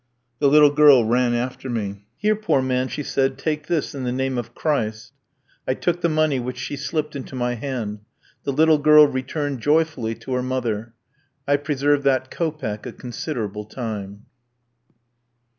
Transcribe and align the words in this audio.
The 0.39 0.47
little 0.47 0.71
girl 0.71 1.05
ran 1.05 1.35
after 1.35 1.69
me. 1.69 2.05
"Here, 2.17 2.35
poor 2.35 2.59
man," 2.63 2.87
she 2.87 3.03
said, 3.03 3.37
"take 3.37 3.67
this 3.67 3.93
in 3.93 4.03
the 4.03 4.11
name 4.11 4.39
of 4.39 4.55
Christ." 4.55 5.13
I 5.67 5.75
took 5.75 6.01
the 6.01 6.09
money 6.09 6.39
which 6.39 6.57
she 6.57 6.75
slipped 6.75 7.15
into 7.15 7.35
my 7.35 7.53
hand. 7.53 7.99
The 8.43 8.51
little 8.51 8.79
girl 8.79 9.05
returned 9.05 9.59
joyfully 9.61 10.15
to 10.15 10.33
her 10.33 10.41
mother. 10.41 10.95
I 11.47 11.57
preserved 11.57 12.03
that 12.05 12.31
kopeck 12.31 12.87
a 12.87 12.91
considerable 12.93 13.65
time. 13.65 14.25